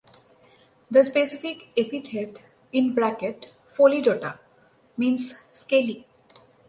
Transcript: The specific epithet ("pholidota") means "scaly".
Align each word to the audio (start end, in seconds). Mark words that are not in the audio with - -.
The 0.89 1.03
specific 1.03 1.67
epithet 1.77 2.35
("pholidota") 2.73 4.39
means 4.97 5.45
"scaly". 5.51 6.07